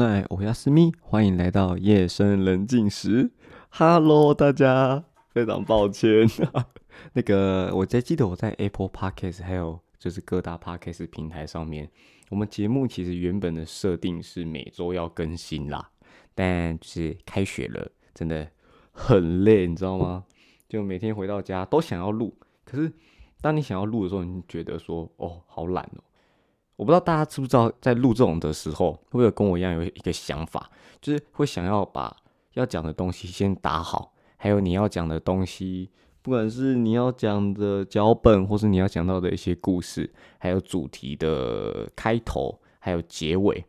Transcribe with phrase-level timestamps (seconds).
[0.00, 3.30] 奈我亚斯密，欢迎来到夜深人静时。
[3.68, 6.26] Hello，大家，非常抱歉。
[7.12, 11.90] 那个，我还记得我在 Apple Podcast 还有就是各大 Podcast 平台上面，
[12.30, 15.90] 我们节目其实原本的设定是每周要更新啦，
[16.34, 18.48] 但就是开学了，真的
[18.92, 20.24] 很累，你知道吗？
[20.66, 22.90] 就每天回到家都想要录，可是
[23.42, 26.02] 当你想要录的时候，你觉得说，哦，好懒哦。
[26.80, 32.16] 我不知道大家知不知道，在录这种的时候，会不会跟我一样有一个想法，就是会想要把
[32.54, 35.90] 要讲的东西先打好，还有你要讲的东西，
[36.22, 43.62] 不管是你要讲的脚本，或是你要讲到的一些故事，还有主题的开头，还有结尾，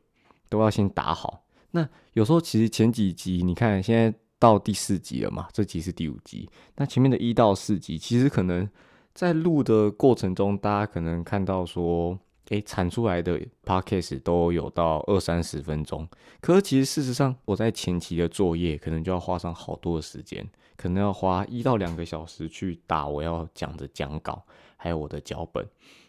[0.47, 1.43] 都要先打好。
[1.71, 8.65] 那有时候其实前几集，你看现在到第四集了嘛，这集是第五集，那前面的一到四集，其实可能
[9.13, 12.17] 在录的过程中，大家可能看到说。
[12.51, 16.05] 诶，产出来的 podcast 都有到二三十分钟，
[16.41, 24.43] 可是其实事实上，我在前期的作业可能就要花上好多的时间，可能要花一到两个小时去打我要讲的讲稿，
[24.75, 25.65] 还有我的脚本，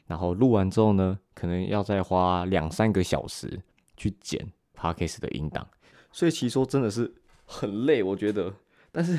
[0.07, 3.61] 然后录完之后呢，可能要再花两三个小时
[3.97, 4.45] 去剪
[4.77, 5.65] podcast 的音档，
[6.11, 8.53] 所以其实说真的是很累，我觉得。
[8.91, 9.17] 但是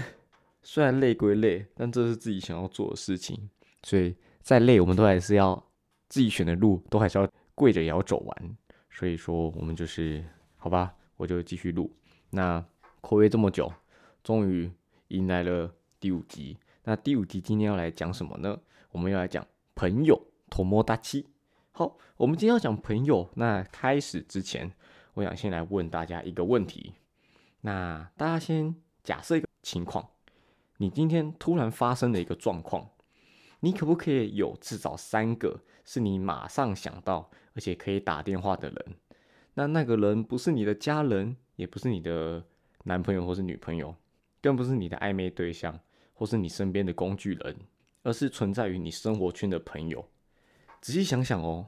[0.62, 3.50] 虽然累归累，但这是自己想要做的事情，
[3.84, 5.64] 所以再累我们都还是要。
[6.14, 8.58] 自己选的路都还是要跪着也要走完，
[8.92, 10.24] 所以说我们就是
[10.58, 11.92] 好吧，我就继续录。
[12.30, 12.64] 那
[13.02, 13.74] 口约这么久，
[14.24, 14.72] 终于
[15.08, 16.56] 迎来了第五集。
[16.84, 18.56] 那第五集今天要来讲什么呢？
[18.92, 21.26] 我们要来讲朋友，托莫大七。
[21.72, 23.28] 好，我们今天要讲朋友。
[23.34, 24.72] 那开始之前，
[25.16, 26.94] 我想先来问大家一个问题。
[27.62, 30.08] 那大家先假设一个情况，
[30.78, 32.88] 你今天突然发生的一个状况。
[33.62, 38.96] 你可不可以有至少三个是你马上想到，而且可以打电话的人？
[39.56, 42.44] 那那个人不是你的家人，也不是你的
[42.86, 43.96] 男朋友或是女朋友，
[44.42, 45.80] 更不是你的暧昧对象，
[46.14, 47.56] 或是你身边的工具人，
[48.02, 50.08] 而是存在于你生活圈的朋友。
[50.82, 51.68] 仔细想想哦，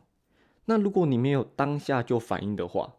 [0.65, 2.95] 那如果你没有当下就反应的话，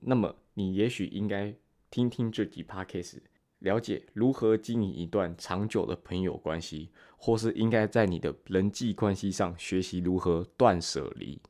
[0.00, 1.54] 那么你也许应该
[1.90, 3.20] 听听这几 p a c k
[3.64, 11.40] 了解如何经营一段长久的朋友关系，或是应该在你的人际关系上学习如何断舍离。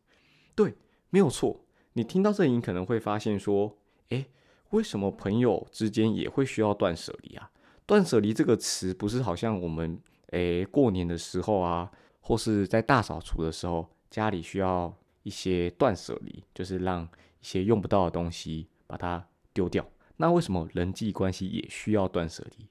[0.55, 0.75] 对，
[1.11, 1.61] 没有错。
[1.95, 3.77] 你听到这里可能会发现说
[4.11, 4.27] ：“诶，
[4.71, 7.51] 为什么朋友之间也会需要断舍离啊？”
[7.85, 10.01] 断舍离这个词不是好像我们
[10.31, 19.85] 诶过年的时候啊，或是在大扫除的时候，家里需要一些断舍离，就是让一些用不到的东西把它丢掉。
[20.17, 22.69] 那为什么人际关系也需要断舍离？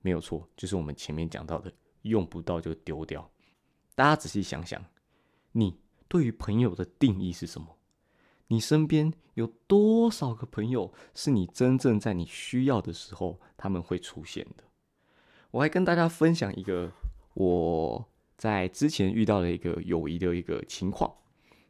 [0.00, 1.72] 没有错，就是我们前面讲到的，
[2.02, 3.30] 用不到就丢掉。
[3.94, 4.84] 大家仔细想想，
[5.52, 5.78] 你
[6.08, 7.78] 对于朋友的定义是什么？
[8.48, 14.64] 你身边有多少个朋友是你真正在你需要的时候他们会出现的？
[15.52, 16.90] 我还跟大家分享一个
[17.34, 18.04] 我
[18.36, 21.14] 在之前遇到的一个友谊的一个情况。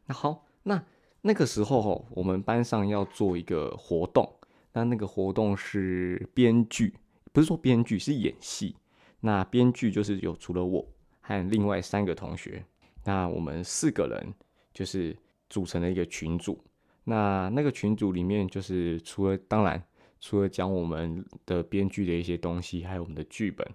[0.07, 0.83] 那好，那
[1.21, 4.39] 那个时候我们班上要做一个活动。
[4.73, 6.93] 那那个活动是编剧，
[7.31, 8.75] 不是说编剧是演戏。
[9.21, 10.85] 那编剧就是有除了我
[11.21, 12.65] 和另外三个同学，
[13.05, 14.33] 那我们四个人
[14.73, 15.15] 就是
[15.49, 16.61] 组成了一个群组。
[17.05, 19.81] 那那个群组里面就是除了当然
[20.19, 23.65] 除了讲我们的编剧的一些东西，还有我们的剧本。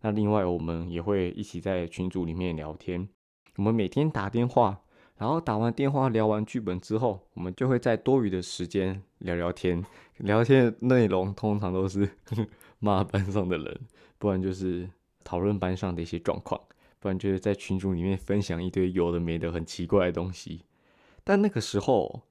[0.00, 3.08] 那另外我们也会一起在群组里面聊天。
[3.56, 4.80] 我们每天打电话。
[5.18, 9.84] 然后打完电话、聊完剧本之后，我们就会在多余的时间聊聊天。
[10.18, 12.08] 聊天内容通常都是
[12.78, 13.80] 骂班上的人，
[14.18, 14.88] 不然就是
[15.24, 16.60] 讨论班上的一些状况，
[16.98, 20.62] 不然就是在群组里面分享一堆有的没的很奇怪的东西。
[21.24, 22.22] 但那个时候，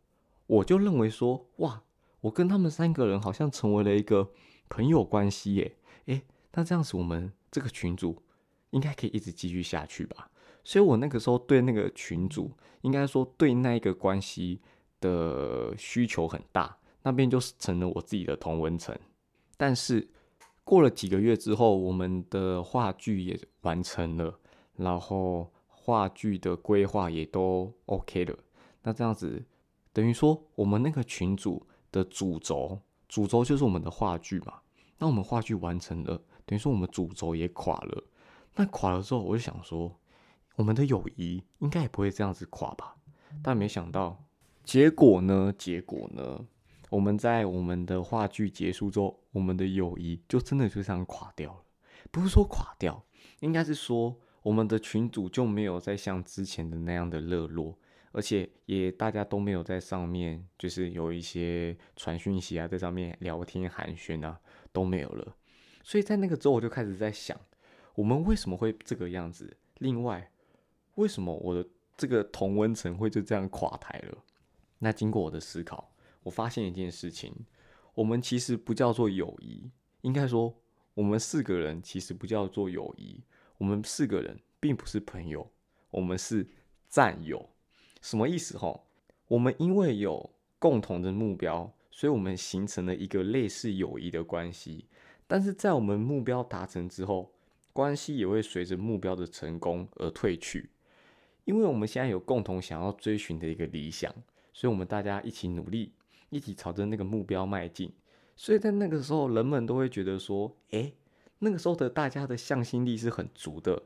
[0.47, 1.83] 我就认为说，哇，
[2.21, 4.31] 我跟他们三个人好像成为了一个
[4.69, 5.75] 朋友关系耶。
[6.05, 6.23] 诶，
[6.53, 8.23] 那这样子，我们这个群组
[8.71, 10.29] 应该可以一直继续下去吧？
[10.65, 12.51] 所以我那个时候对那个群主，
[12.81, 14.59] 应该说对那一个关系
[14.99, 18.97] 的需求很大，那边就成了我自己的同文层。
[19.57, 20.09] 但是
[20.63, 24.39] 过了几个月之后，我们的话剧也完成了，
[24.75, 28.35] 然后话剧的规划也都 OK 了。
[28.81, 29.45] 那这样子
[29.93, 34.55] 等于说，我们那个群主的主轴，主轴就是我们的话剧嘛。
[34.97, 38.03] 那我们话剧完成了，等于说我们主轴也垮了。
[38.55, 39.95] 那垮了之后，我就想说。
[40.55, 42.95] 我们的友谊应该也不会这样子垮吧？
[43.43, 44.23] 但没想到，
[44.63, 45.53] 结果呢？
[45.57, 46.45] 结果呢？
[46.89, 51.63] 我们在我们的话剧结束之后，我们的友谊就真的就这样垮掉了。
[52.11, 53.03] 不是说垮掉，
[53.41, 57.77] 应该是说我们的群主就没有再像之前的那样的热络，
[58.13, 64.39] 而且也大家都没有在上面，就是有一些传讯息啊，在上面聊天寒暄啊，
[64.71, 65.35] 都没有了。
[65.83, 67.37] 所以在那个之后，我就开始在想，
[67.95, 69.57] 我们为什么会这个样子？
[69.79, 70.31] 另外，
[70.95, 74.23] 为什么我的这个同温层会就这样垮台了？
[74.79, 75.91] 那经过我的思考，
[76.23, 77.33] 我发现一件事情：
[77.93, 79.71] 我们其实不叫做友谊，
[80.01, 80.53] 应该说，
[80.93, 83.23] 我们四个人其实不叫做友谊，
[83.57, 85.49] 我们四个人并不是朋友，
[85.91, 86.47] 我们是
[86.89, 87.49] 战友。
[88.01, 88.57] 什么意思？
[88.57, 88.85] 吼，
[89.27, 94.85] 我们因为有共同的目标，所以我们形成了一个类似友谊的关系。
[95.27, 97.33] 但是在我们目标达成之后，
[97.73, 100.69] 关系也会随着目标的成功而退去。
[101.45, 104.13] 因为我们现在有共同想要追寻的一个理想，
[104.51, 105.93] 所以我们大家一起努力，
[106.29, 107.91] 一起朝着那个目标迈进。
[108.35, 110.93] 所以在那个时候，人们都会觉得说：“诶，
[111.39, 113.81] 那个时候的大家的向心力是很足的。”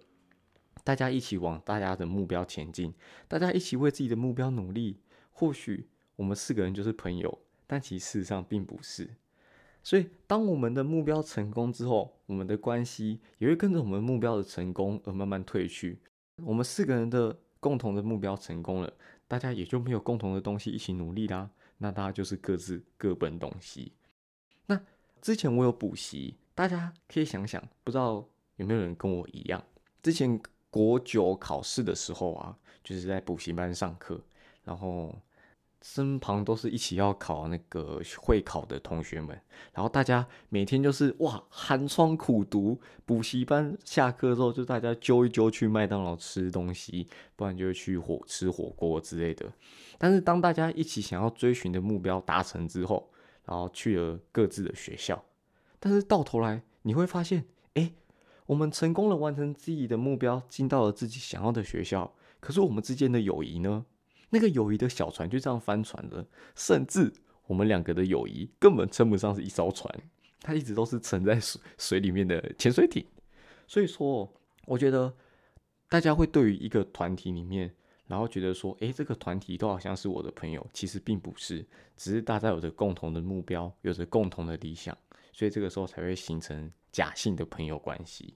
[0.84, 2.94] 大家一起往大家的目标前进，
[3.28, 4.98] 大家一起为自己的目标努力。
[5.32, 9.10] 或许我们四个人就是朋友，但其实事实上并不是。
[9.84, 16.00] 所以，当我们的目标成功之后，我们的关系也会跟着我们目标的成功而慢慢退去。
[16.44, 18.94] 我们四个人的共同的目标成功了，
[19.28, 21.50] 大家也就没有共同的东西一起努力啦。
[21.78, 23.94] 那大家就是各自各奔东西。
[24.66, 24.80] 那
[25.22, 28.26] 之前我有补习，大家可以想想，不知道
[28.58, 29.64] 有没有人跟我一样，
[30.02, 30.42] 之前。
[30.72, 34.22] 国九考试的时候啊，就是在补习班上课，
[34.64, 35.20] 然后
[35.82, 39.30] 身旁都是一起要考那个会考的同学们，
[39.74, 49.46] 然后大家每天就是哇寒窗苦读，补习班下课之后就大家揪一揪去麦当劳吃东西，不然就去火吃火锅之类的。
[49.98, 53.10] 但是当大家一起想要追寻的目标达成之后，
[53.46, 55.24] 然后去了各自的学校，
[55.80, 57.92] 但是到头来你会发现，哎。
[58.46, 62.12] 我们成功了，完成自己的目标，进到了自己想要的学校。
[62.40, 63.86] 可是我们之间的友谊呢？
[64.30, 67.12] 那个友谊的小船就这样翻船了，甚至
[67.48, 69.94] 我们两个的友谊根本称不上是一艘船，
[70.42, 73.06] 它一直都是沉在水水里面的潜水艇。
[73.68, 74.32] 所以说，
[74.66, 75.14] 我觉得
[75.88, 77.74] 大家会对于一个团体里面，
[78.08, 81.66] 然后觉得说，诶，这个团体都好像是我的朋友，其实并不是，
[81.98, 84.98] 只是大家有着共同的目标，有着共同的理想，
[85.34, 88.36] 所以这个时候才会形成假性的朋友关系。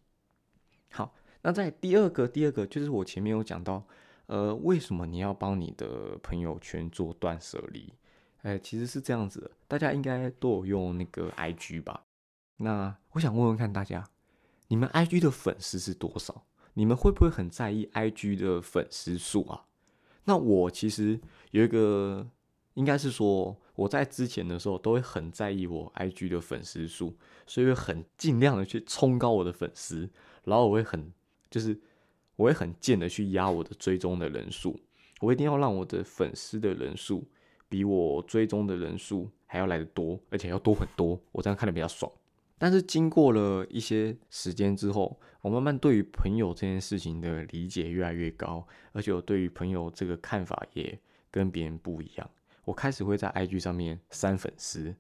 [0.92, 3.86] 好，那在第二个，第二个就是我前面有讲到，
[4.34, 7.94] 呃，为什么你要帮你的朋友圈做断舍离？
[8.42, 12.06] 哎，其实是这样子的，大家应该都有用那个 IG 吧？
[12.58, 14.04] 那我想问问看大家，
[14.70, 16.46] 你们 IG 的粉丝是多少？
[16.74, 19.66] 你们会不会很在意 IG 的粉丝数啊？
[20.24, 21.22] 那我其实
[21.52, 22.28] 有一个，
[22.74, 27.16] 应该是说我在之前的时候都会很在意我 IG 的粉丝数，
[27.46, 30.10] 所以会很尽量的去冲高我的粉丝。
[30.46, 31.14] 然后我会很，
[31.52, 31.80] 就是
[32.36, 34.80] 我会很贱的去压我的追踪的人数，
[35.22, 37.24] 我一定要让我的粉丝的人数
[37.70, 42.12] 比我追踪的人数还要来的多，而且要多很多，我这样看的比较爽。
[42.58, 50.98] 但是经过了一些时间之后，我慢慢对于朋友这件事情的理解越来越高，而且我对于朋友这个看法也
[51.30, 52.30] 跟别人不一样。
[52.64, 54.96] 我开始会在 IG 上面删粉丝，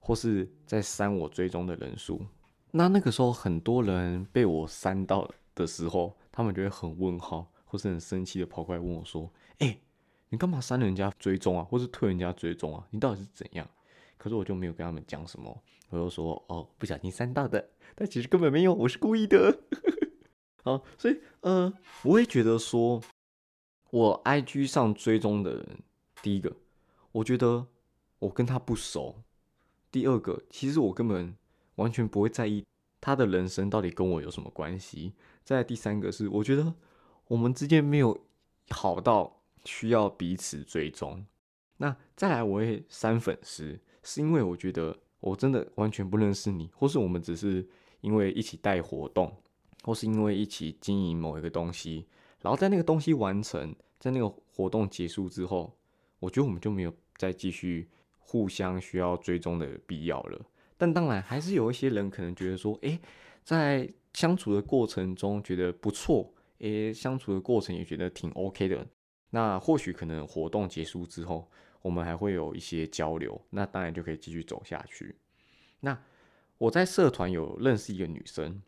[0.00, 2.24] 或是在删我追踪的人数。
[2.70, 9.78] 那那个时候，很多人被我删到的时候，他们就会很问号，或是很生气的跑过来问我说：“哎，
[10.30, 12.84] 你干嘛删人家追踪啊，或是退人家追踪啊？
[12.90, 13.64] 你到底是怎样？”
[14.18, 19.60] 可是我就没有跟他们讲什么，我就说：“哦，不小心删到的，但其实根本没有，我是故意的。
[20.64, 21.72] ”好，所以呃，
[22.02, 23.00] 我会觉得说，
[23.90, 25.78] 我 IG 上追踪的人，
[26.20, 26.56] 第一个，
[27.12, 27.68] 我觉得
[28.18, 29.22] 我跟他不熟；
[29.92, 31.36] 第二个，其实我根本。
[31.76, 32.64] 完全不会在意
[33.00, 35.12] 他的人生到底跟我有什么关系。
[35.44, 36.74] 再第三个是，我觉得
[37.28, 38.26] 我们之间没有
[38.70, 41.24] 好到需要彼此追踪。
[41.76, 47.68] 那再来，我会删粉丝，是因为我觉得我真的完全不认识你，或是我们只是
[48.00, 49.36] 因为一起带活动，
[49.82, 52.06] 或是因为一起经营某一个东西，
[52.40, 55.76] 然后在那个东西完成，在那个活动结束之后，
[56.20, 60.40] 我觉得我们就没有再继续互相需要追踪的必要了。
[60.84, 63.00] 但当然，还是有一些人可能觉得说，诶，
[63.42, 68.86] 在相处的过程中觉得不错，诶，相处的过程也觉得挺 OK 的。
[69.30, 71.50] 那或许可能活动结束之后，
[71.80, 75.16] 我们还会有一些交流，那当然就可以继续走下去。
[75.80, 75.98] 那
[76.58, 78.60] 我在社团有认识一个女生，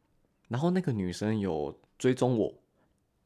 [0.49, 2.54] 然后那个女生有追踪我，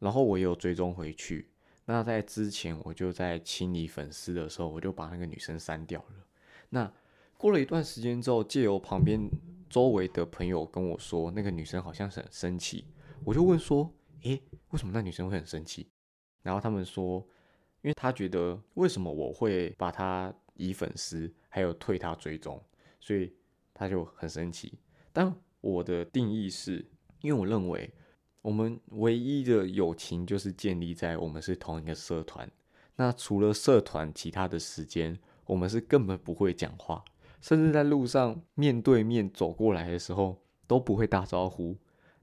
[0.00, 1.48] 然后我也有追踪回去。
[1.84, 6.26] 那在之前我就在清理粉丝的时候，我就把那个女生删掉了。
[6.70, 6.92] 那
[7.40, 9.26] 过了一段时间之后，借由旁边
[9.70, 12.84] 周围的朋友跟我说，那个女生好像很生气。
[13.24, 13.90] 我就问说
[14.24, 15.88] ：“诶，为什么那女生会很生气？”
[16.44, 17.26] 然后他们说
[17.80, 22.62] ：“因为他觉得为什么我会把她移粉丝，还有退她追踪，
[23.00, 23.32] 所以
[23.72, 24.78] 她就很生气。
[25.10, 26.86] 但我的定义是，
[27.22, 27.90] 因为我认为
[28.42, 32.50] 我们唯一的友情就是建立在我们是同一个社团。
[32.96, 37.02] 那除了社团，其他的时间我们是根本不会讲话，
[37.40, 41.76] 甚至在路上面对面走过来的时候都不会打招呼。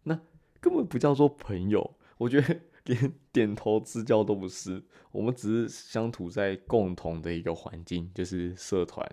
[0.03, 0.19] 那
[0.59, 4.83] 根本不叫做朋友，我觉得连点头之交都不是。
[5.11, 9.09] 我们只是相处在共同的一个环境，就是社团。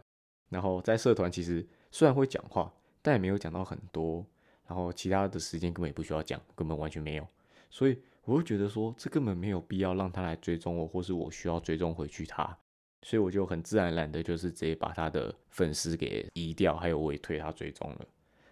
[0.50, 4.24] 然后在社团其实虽然会讲话，但也没有讲到很多。
[4.66, 7.26] 然后其他的时间根本也不需要讲，根本完全没有。
[7.68, 12.56] 所以我会觉得说，这根本没有必要让他来追踪我，或是我需要追踪回去他。
[13.04, 18.00] 所以我就很自然而然的，就是直接把他的粉丝给移掉，还有我也推他追踪了。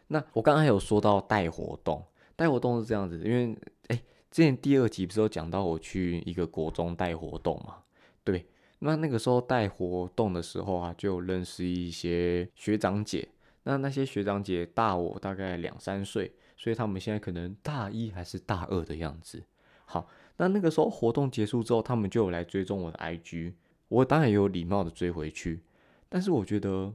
[0.07, 2.05] 那我刚刚有说到带活动。
[2.35, 3.57] 带活动是这样子，因为
[3.89, 7.79] 哎，之前第二集不是有讲到我去一个国中带活动嘛？
[8.25, 8.47] 对，
[8.81, 13.29] 那那个时候带活动的时候啊，就认识一些学长姐。
[13.65, 19.41] 那那些学长姐大我大概两三岁，所以他们现在可能大一还是大二的样子。
[19.85, 23.53] 好，那那个时候活动结束之后，他们就有来追踪我的 IG，
[23.93, 25.63] 我当然也有礼貌的追回去。
[26.09, 26.93] 但是我觉得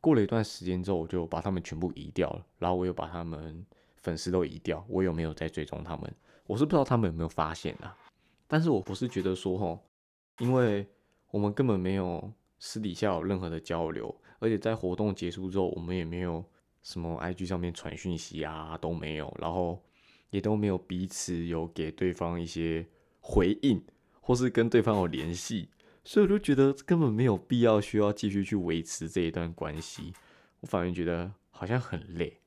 [0.00, 3.64] 过了一段时间之后，我就把他们全部移掉了，然后我又把他们。
[4.04, 6.14] 粉丝都移掉，我有没有在追踪他们？
[6.46, 7.96] 我是不知道他们有没有发现啊。
[8.46, 9.82] 但是我不是觉得说吼，
[10.40, 10.86] 因为
[11.30, 16.44] 我们根本没有私底下有任何的交流，而且在活动结束之后，我们也没有
[16.82, 19.82] 什么 IG 上面传讯息啊都没有，然后
[20.28, 22.86] 也都没有彼此有给对方一些
[23.20, 23.82] 回应，
[24.20, 25.70] 或是跟对方有联系，
[26.04, 30.12] 所以我就觉得根本没有必要需要继续去维持这一段关系。
[30.60, 32.38] 我反而觉得好像很累，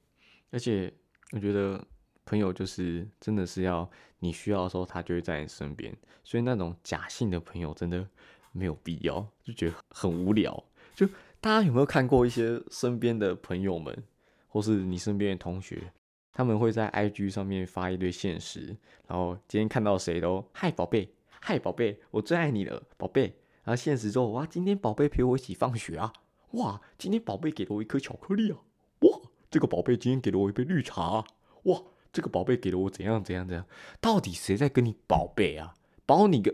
[0.51, 0.93] 而且。
[1.33, 1.85] 我觉得
[2.23, 5.93] 朋友就是真的是要你需要的时候，他就会在你身边。
[6.23, 8.07] 所以那种假性的朋友真的
[8.53, 10.63] 没有必要，就觉得很无聊。
[10.95, 11.05] 就
[11.41, 14.03] 大家有没有看过一些身边的朋友们，
[14.47, 15.91] 或是你身边的同学，
[16.31, 18.67] 他们会在 IG 上面发一堆现实，
[19.05, 21.09] 然后今天看到谁都嗨宝贝，
[21.41, 23.35] 嗨宝贝，我最爱你了，宝贝。
[23.67, 26.13] 然后现实之后，哇，今天宝贝陪我一起放学啊，
[26.51, 28.59] 哇，今天宝贝给了我一颗巧克力啊，
[29.01, 29.19] 哇。
[29.49, 31.25] 这个宝贝今天给了我一杯绿茶，啊
[31.63, 31.81] 哇！
[32.11, 33.65] 这个宝贝给了我怎样怎样怎样？
[34.01, 35.73] 到底谁在跟你宝贝啊？
[36.05, 36.53] 保你个！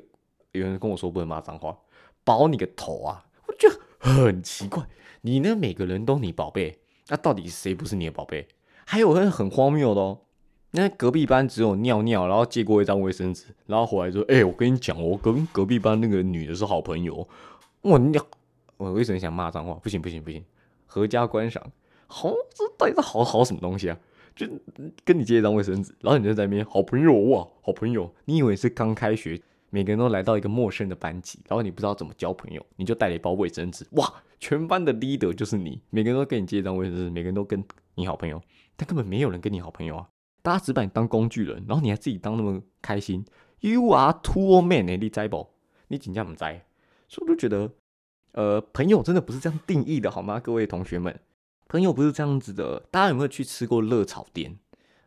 [0.51, 1.75] 有人跟我说不能骂脏话，
[2.23, 3.25] 保你个头啊！
[3.47, 4.87] 我觉得很奇怪，
[5.21, 5.55] 你呢？
[5.55, 8.47] 每个人都你宝贝，那到底谁不是你的宝贝？
[8.85, 10.21] 还有很很荒谬的哦，
[10.75, 17.27] 那隔壁班只有尿尿，然后借过一张卫生纸，然后回来说：“哎，我跟你讲，我跟隔壁班那个女的是好朋友。”
[17.81, 18.25] 我尿，
[18.77, 19.75] 我为什么想骂脏话？
[19.75, 20.43] 不行不行不行，
[20.87, 21.63] 合家观赏。
[22.07, 23.97] 好，这到底是好好什么东西啊？
[24.35, 24.47] 就
[25.05, 28.11] 跟你借一张卫生纸，然后你就在那边好朋友哇，好朋友。
[28.25, 29.39] 你以为是刚开学，
[29.69, 37.63] 每个人都来到一个陌生的班级，然后你不知道怎么交朋友，你就带了一包卫生纸，哇，全班的 leader 就是你，每个人都跟你借一张卫生纸，每个人都跟
[37.93, 38.41] 你好朋友，
[38.75, 40.09] 但根本没有人跟你好朋友啊！
[40.43, 43.25] 大家只把你当工具人，然后你还自己当那么开心
[43.61, 45.47] ，You are too man，你栽不？
[45.87, 46.65] 你紧张不栽？
[47.07, 47.71] 所以我就觉得，
[48.33, 51.17] 呃，朋友真的不是这样定义的，好吗，各位同学们？
[51.69, 54.59] 朋友不是这样子的，大家有没有去吃过热炒店？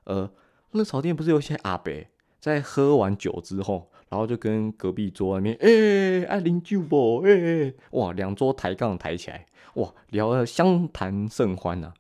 [0.05, 0.31] 呃，
[0.73, 1.93] 热炒店不是有些阿伯
[2.41, 7.21] 在喝完酒之后，然后就跟隔壁桌外面，哎，爱啉酒不？
[7.27, 11.93] 哎，哇，两桌抬杠抬起来，哇，聊得相谈甚欢呐，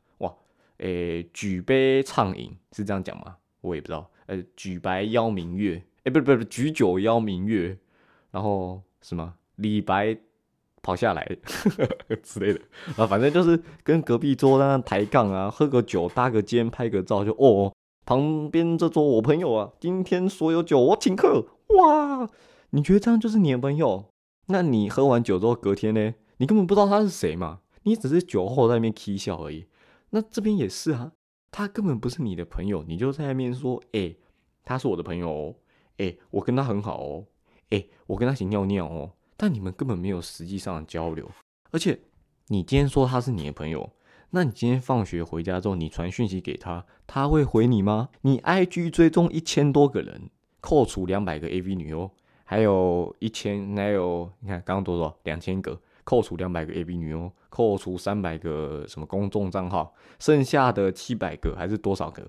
[0.78, 3.36] 诶，举杯畅饮是这样讲吗？
[3.60, 7.78] 我也不知道，呃，举白邀明月，哎，不不不，举酒邀明月，
[8.30, 10.18] 然后什么李白。
[10.82, 11.36] 跑下来
[12.22, 12.60] 之类的
[12.96, 22.30] 啊，反正就是跟隔壁桌那抬杠啊，喝个酒，搭个肩，拍个照，就哦，旁边这桌我朋友啊，今天所有酒我请客，哇！
[22.70, 24.04] 你觉得这样就是你的朋友？
[24.46, 29.66] 那你喝完酒之后，隔天呢，你根本不知道他是谁嘛，你只是酒后在那边 k 笑而已。
[30.10, 31.12] 那这边也是啊，
[31.50, 34.14] 他根本不是你的朋友，你就在那边说，哎，
[34.64, 35.54] 他是我的朋友哦，
[35.98, 37.24] 哎，我跟他很好哦，
[37.70, 39.12] 哎，我跟他一起尿尿哦。
[39.36, 41.30] 但你们根本没有实际上的交流，
[41.70, 42.00] 而且
[42.46, 43.92] 你今天说他是你的朋友，
[44.30, 48.08] 那你今天放学回家之后，你传讯息给他，他会回你吗？
[48.22, 52.10] 你 IG 追踪一千多个人，扣除两百个 AV 女优，
[52.44, 55.14] 还有一千，还有你看刚刚多少？
[55.24, 62.22] 两千个，扣除两百个 AV 女优，扣除三百个什么公众账号，剩下的七百个还是多少个？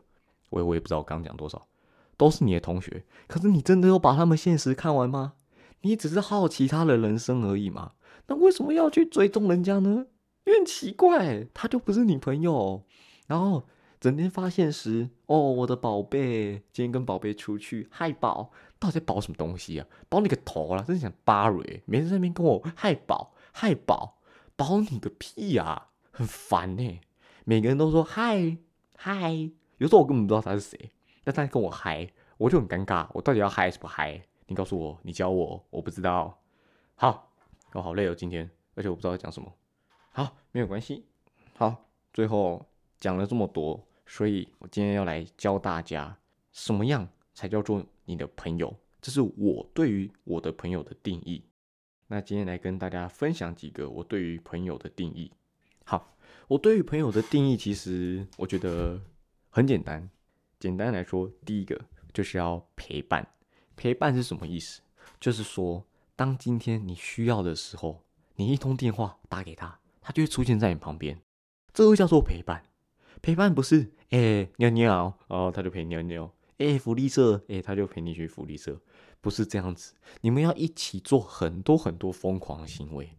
[0.51, 1.67] 我我也不知道我刚讲多少，
[2.15, 5.33] 都是你的同学，可是你真的有把他们现实看完吗？
[5.81, 7.91] 你只是好奇他的人生而已嘛？
[8.27, 10.05] 那为什么要去追踪人家呢？
[10.45, 12.83] 有点奇怪，他就不是你朋友。
[13.27, 13.65] 然后
[13.99, 19.85] 整天发现时，哦，我的宝贝，今天跟宝贝出去，嗨宝，到底在宝什么东西啊？
[20.07, 20.85] 宝你个头啦！
[20.87, 24.16] 真想巴蕊，每天在那边跟我嗨宝嗨宝，
[24.57, 26.99] 包你个屁呀，很烦呢。
[27.45, 28.57] 每个人都说嗨
[28.97, 29.31] 嗨，
[29.77, 30.91] 有时候我根本不知道他是谁，
[31.23, 34.21] 但他跟我嗨，我就很尴尬，我到底要嗨还是不嗨？
[34.47, 36.41] 你告诉我，你教我，我不知道。
[36.95, 37.31] 好，
[37.73, 39.53] 我好累哦，今天，而且我不知道讲什么。
[40.11, 41.05] 好，没有关系。
[41.55, 42.65] 好，最后
[42.99, 43.81] 讲了这么多。
[44.07, 46.17] 所以，我今天要来教大家，
[46.51, 48.73] 什么样才叫做你的朋友？
[48.99, 51.43] 这是我对于我的朋友的定义。
[52.07, 55.31] 那今天来跟大家分享几个我对于朋友的定义。
[55.83, 56.15] 好，
[56.47, 58.99] 我对于朋友的定义，其实我觉得
[59.49, 60.09] 很简单。
[60.59, 61.79] 简单来说，第一个
[62.13, 63.27] 就是要陪伴。
[63.75, 64.81] 陪伴是什么意思？
[65.19, 65.85] 就是说，
[66.15, 68.03] 当今天你需要的时候，
[68.35, 71.19] 你一通电话打给他，他就会出现在你旁边，
[71.73, 72.63] 这个叫做陪伴。
[73.21, 76.33] 陪伴不是哎尿尿哦，他就陪尿尿。
[76.57, 78.79] 哎福利社哎，他就陪你去福利社，
[79.21, 79.93] 不是这样子。
[80.21, 83.09] 你们要一起做很多很多疯狂的行为。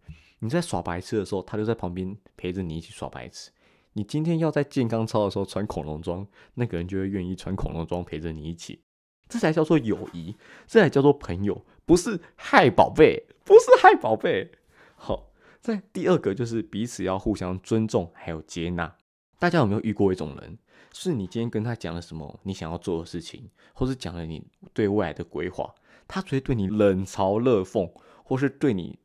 [0.40, 3.50] 你在耍白痴的时候，他就在旁边陪着你一起耍白痴。
[3.94, 8.80] 你今天要在健康操的时候穿恐龙装，那个人就会愿意穿恐龙装陪着你一起。
[9.28, 10.36] 这才叫做友谊，
[10.66, 14.52] 这才叫做朋友，不是害宝贝，不是害宝贝。
[14.94, 18.96] 好，在第二个就是彼此要互相尊重，还有接纳。
[19.38, 20.58] 大家有没有遇过一种人，
[20.92, 25.74] 是你今天跟他讲了什么你想要做的事情，或是讲了你对未来的规划，
[26.08, 27.88] 他只会对你冷嘲热讽，
[28.24, 28.98] 或是对你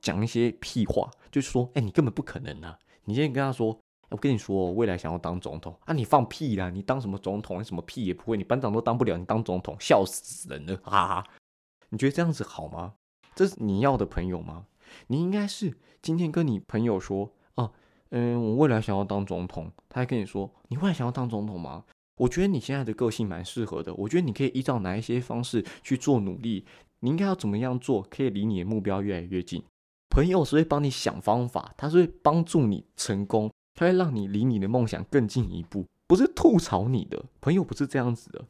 [0.00, 2.78] 讲一些屁话，就是说，哎，你根本不可能啊！
[3.04, 3.78] 你今天跟他说，
[4.10, 6.68] 我跟你说，未来想要当总统啊，你放屁啦！
[6.68, 7.60] 你当什么总统？
[7.60, 10.76] 你什么屁也不会，你班长都当不了，你当总统，笑死人了！
[10.82, 11.24] 哈哈，
[11.88, 12.94] 你觉得这样子好吗？
[13.34, 14.66] 这是你要的朋友吗？
[15.06, 17.32] 你应该是今天跟你朋友说。
[17.54, 17.70] 哦
[18.14, 21.84] 嗯，我未来想要当总统，他还跟你说，你未来想要当总统吗？
[22.16, 26.64] 我觉得你现在的个性蛮适合的，我觉得你可以依照哪一些方式去做努力，
[27.00, 29.62] 你应该要怎么样做，可以离你的目标越来越近。
[30.10, 38.44] 朋友是会帮你想方法，他是会帮助你成功，他会让你离你的梦想更进一步，不是吐槽你的朋友，不是这样子的。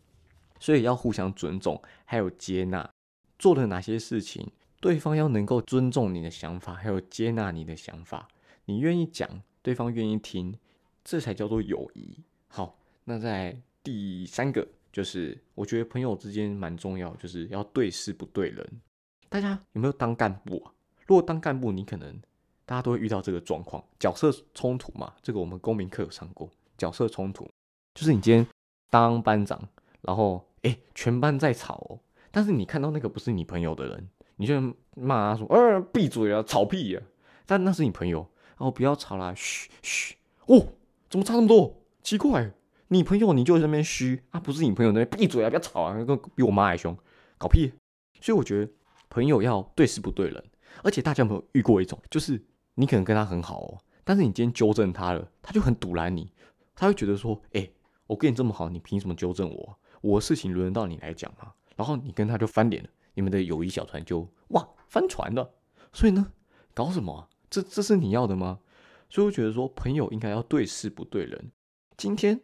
[0.58, 2.90] 所以要互相尊重，还有接纳，
[3.38, 8.28] 做了哪些事情，对方要能够尊重你的想法，还有接纳你的想法，
[8.64, 9.42] 你愿意讲。
[9.64, 10.58] 对方愿意听，
[11.04, 12.18] 这才叫做友谊。
[12.48, 18.80] 好，那在第三个就是，我觉得朋友之间蛮重要，就是要对事不对人。
[19.28, 20.72] 大家有没有当干部啊？
[21.06, 22.20] 如果当干部，你可能
[22.64, 25.12] 大家都会遇到这个状况，角色冲突嘛。
[25.22, 27.48] 这个我们公民课有上过，角色冲突
[27.94, 28.46] 就是你今天
[28.90, 29.60] 当班长，
[30.02, 31.98] 然后哎，全班在吵哦，
[32.30, 34.60] 但是你看到那个不是你朋友的人，你就
[34.94, 37.00] 骂他说：“呃，闭嘴啊，吵屁呀！”
[37.46, 38.26] 但那是你朋友。
[38.58, 40.14] 哦，不要吵啦，嘘嘘。
[40.46, 40.68] 哦，
[41.10, 41.82] 怎么差那么多？
[42.00, 42.52] 奇怪，
[42.92, 46.94] 你朋友你就在那边嘘啊，不是你朋友那边闭嘴啊，不要吵啊，个比我妈还凶，
[47.38, 47.72] 搞屁！
[48.20, 48.70] 所以我觉得
[49.08, 50.44] 朋友要对事不对人，
[50.84, 56.30] 而且大家有没有遇过一种，就是你可能跟他很好哦，但是你今天纠正他了，他就很堵拦你，
[56.74, 57.66] 他会觉得说，哎，
[58.06, 59.78] 我跟你这么好，你凭什么纠正我？
[60.02, 61.50] 我的事情轮得到你来讲吗？
[61.74, 65.54] 然后你跟他就翻脸了，你们的友谊小船就哇翻船了。
[65.94, 66.30] 所以呢，
[66.74, 67.30] 搞什么？
[67.48, 68.60] 这这是你要的吗？
[69.08, 71.52] 所以我觉得说，朋友应该要对事不对人。
[71.96, 72.38] 今天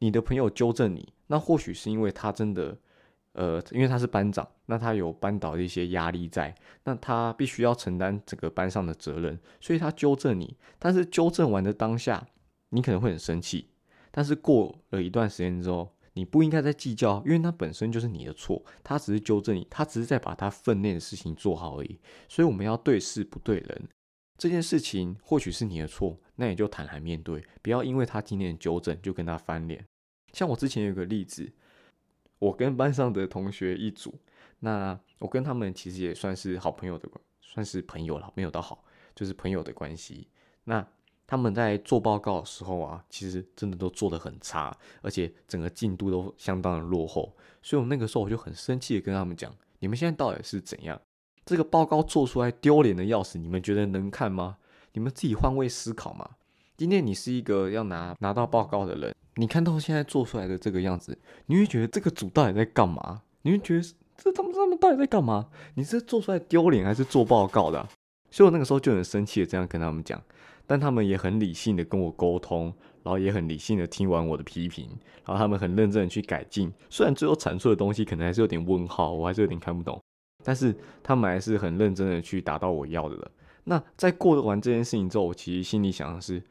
[0.00, 2.76] 你的朋友纠正你，那或许是因为他真的，
[3.32, 10.56] 呃，因为他是班长，那他有班导的一些压力在，那他必须要承担整个班上的责任，所以他纠正你。
[10.78, 12.26] 但是纠正完的当下，
[12.70, 13.68] 你可能会很生气。
[14.10, 22.00] 但是过了一段时间之后，你不应该再计较，因为那本身就是你的错，他只是纠正你，他只是在把他分内的事情做好而已。
[22.28, 23.88] 所以我们要对事不对人。
[24.36, 29.84] 这件事情或许是你的错，那你就坦然面对，不要因为他今天的纠正就跟他翻脸。
[30.32, 31.52] 像我之前有个例子，
[32.38, 34.14] 我跟班上的同学一组，
[34.60, 37.08] 那我跟他们其实也算是好朋友的，
[37.40, 40.28] 算是朋友了，没有到好，就是朋友的关系。
[40.64, 40.86] 那
[41.26, 47.36] 他们在做报告的时候啊，其实真的都做得很差，而且整个进度都相当的落后。
[47.62, 51.00] 所以我那个时候我就很生气的跟他们讲：你们现在到底是怎样？
[51.44, 54.58] 这个报告做出来丢脸的要死，你们觉得能看吗？
[54.92, 56.28] 你们自己换位思考嘛。
[56.76, 63.22] 今天你是一个要拿拿到报告的人，你看到现在做出来的这个样子，你会觉得这个组到底在干嘛？
[63.42, 63.82] 你会觉得
[64.16, 65.48] 这他们他们到底在干嘛？
[65.74, 67.88] 你是做出来丢脸还是做报告的？
[68.30, 70.22] 所以我那个时候就很生气的这样跟他们讲，
[70.66, 74.88] 但他们也很理性的跟我沟通，然后也很理性的听完我的批评，
[75.24, 76.72] 然后他们很认真的去改进。
[76.88, 80.00] 虽然最后阐述的东西可能还是有点问号，我还是有点看不懂。
[80.44, 83.30] 但是他们还是很认真的去达到我要的了。
[83.64, 86.42] 那在过完这件事情之后，我其实心里想的是：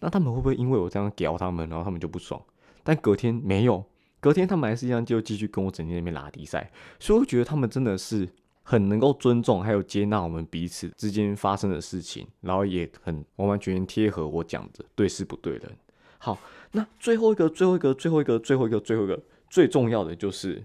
[0.00, 2.42] 那他们会不会因为我这样屌他们，然后他们就不爽？
[2.82, 3.84] 但隔天没有，
[4.18, 8.26] 隔天他们还是一样就继续跟我整天那边拉低赛，所以我觉得他们真的是
[8.62, 15.70] 很能够尊重还有接纳我们彼此之间发生的事情，然后也很完完全全贴合我讲的对事不对人。
[16.18, 16.38] 好，
[16.72, 20.64] 那最后一个，最后一个，最后一个，最后一个，最后一个最重要的就是，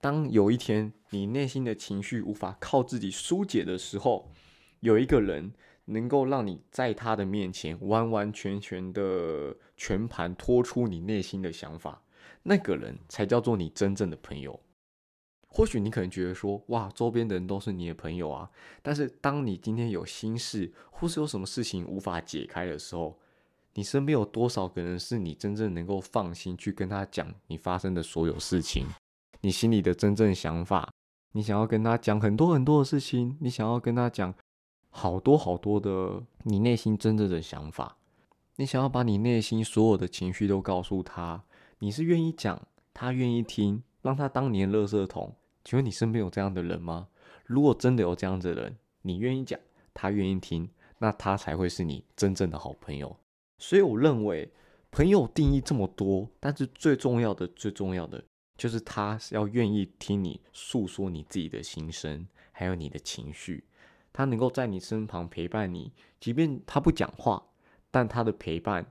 [0.00, 4.30] 当有一天你内心的情绪无法靠自己疏解的时候，
[4.80, 5.52] 有一个人。
[5.86, 12.02] 能够让你在他的面前完完全全的全盘托出你内心的想法，
[12.42, 14.60] 那个人才叫做你真正的朋友。
[15.48, 18.50] 或许你可能觉得说，哇，周边的人都是你的朋友啊。
[18.82, 23.16] 但是当你今天有心事，或是有什么事情无法解开的时候，
[23.74, 28.86] 你身边有多少个人是你真正能够放心去跟他讲你发生的所有事情，
[29.40, 30.92] 你心里的真正想法，
[31.32, 34.34] 你想要跟他讲很多很多的事情，你想要跟他讲。
[34.96, 37.98] 好多好多的你内心真正的想法，
[38.56, 41.44] 你想要把你内心所有的情绪都告诉他，
[41.80, 45.34] 你是愿意讲，他愿意听，让他当年垃圾桶。
[45.62, 47.08] 请问你身边有这样的人吗？
[47.44, 49.60] 如果真的有这样的人，你愿意讲，
[49.92, 53.14] 他愿意听，那他才会是你真正的好朋友。
[53.58, 54.50] 所以我认为，
[54.90, 58.24] 朋友定义这么多，但是最重要的、最重要的
[58.56, 63.62] 就是他要愿意听你诉说你自己的心声，还有你的情绪。
[64.16, 67.50] 他能够在你身旁陪伴你，即便他不讲话，
[67.90, 68.90] 但他的陪伴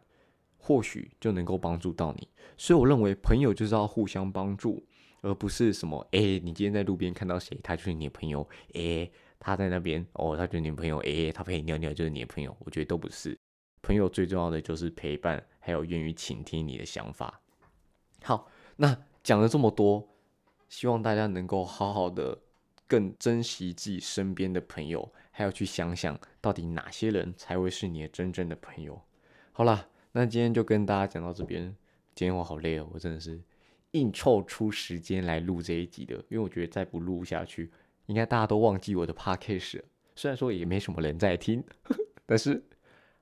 [0.56, 2.28] 或许就能够帮助到你。
[2.56, 4.86] 所以我认为朋友就是要互相帮助，
[5.22, 9.10] 而不是什么哎，你今天在路边看到谁，他就是你的朋友；哎，
[9.40, 12.56] 他在那边哦，他就是你朋友；哎，他陪你尿尿就是你的朋友。
[12.60, 13.36] 我觉得都不是。
[13.82, 17.42] 朋友最重要的就是陪伴，还有愿意倾听你的想法。
[18.22, 20.08] 好，那讲了这么多，
[20.70, 22.44] 希望大家能够好好的。
[22.88, 29.02] 更珍惜自己身边的朋友，还要去想想到底哪些人才会是你的真正的朋友。
[29.52, 31.76] 好了，那今天就跟大家讲到这边。
[32.14, 33.42] 今天我好累哦，我真的是
[33.92, 37.72] 硬凑出时间来录这一集的，因为我觉得再不录下去，
[38.06, 39.86] 应该大家都忘记我的 podcast 了。
[40.16, 41.64] 虽然说也没什么人在听，
[42.26, 42.64] 但是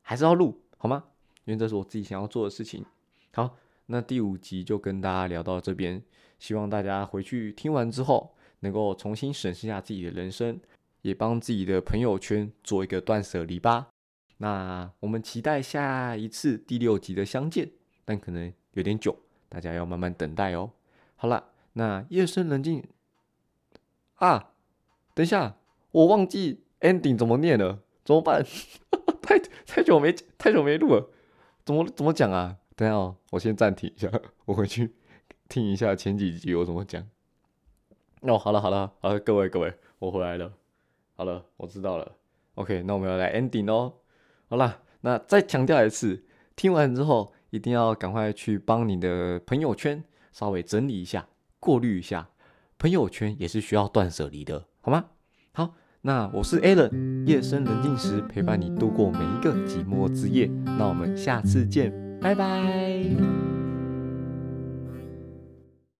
[0.01, 1.05] 还是要录，好吗？
[1.45, 2.85] 因为这是我自己想要做的事情。
[3.33, 6.03] 好，那第五集就跟大家聊到这边，
[6.37, 8.35] 希望大家回去听完之后。
[8.63, 10.59] 能够重新审视一下自己的人生，
[11.01, 13.89] 也帮自己的朋友圈做一个断舍离吧。
[14.37, 17.69] 那我们期待下一次第六集的相见，
[18.05, 19.15] 但可能有点久，
[19.49, 20.71] 大家要慢慢等待哦。
[21.15, 22.83] 好了，那夜深人静
[24.15, 24.53] 啊，
[25.13, 25.57] 等一下，
[25.91, 28.43] 我忘记 ending 怎么念了，怎么办？
[29.21, 31.09] 太太久没太久没录了，
[31.65, 32.57] 怎么怎么讲啊？
[32.75, 34.09] 等下哦，我先暂停一下，
[34.45, 34.93] 我回去
[35.47, 37.07] 听一下前几集我怎么讲。
[38.23, 40.51] 哦，好了好了好了，各位各位，我回来了。
[41.15, 42.11] 好了，我知道了。
[42.55, 43.93] OK，那我们要来 ending 哦。
[44.47, 46.23] 好了，那再强调一次，
[46.55, 51.27] 听完之后一定要赶快去帮你的朋友圈稍微整理一下、
[51.59, 52.29] 过滤一下。
[52.79, 55.05] 朋友圈也是需要断舍离的，好吗？
[55.53, 60.47] 好，那我是 Alan，夜深人静时陪伴你度过每一个寂寞之夜。
[60.65, 63.52] 那我们下次见，拜拜。